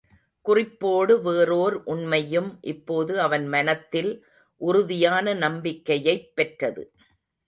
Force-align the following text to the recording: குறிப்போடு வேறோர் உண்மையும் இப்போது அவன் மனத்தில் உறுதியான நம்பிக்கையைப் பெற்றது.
குறிப்போடு 0.45 1.21
வேறோர் 1.21 1.83
உண்மையும் 1.83 2.57
இப்போது 2.61 3.21
அவன் 3.21 3.47
மனத்தில் 3.47 4.25
உறுதியான 4.61 5.33
நம்பிக்கையைப் 5.33 6.35
பெற்றது. 6.35 6.83